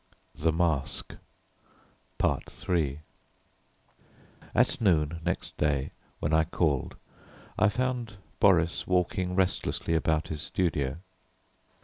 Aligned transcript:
III 0.43 0.51
At 4.55 4.81
noon 4.81 5.19
next 5.23 5.55
day 5.57 5.91
when 6.19 6.33
I 6.33 6.43
called, 6.43 6.95
I 7.59 7.69
found 7.69 8.13
Boris 8.39 8.87
walking 8.87 9.35
restlessly 9.35 9.93
about 9.93 10.29
his 10.29 10.41
studio. 10.41 10.97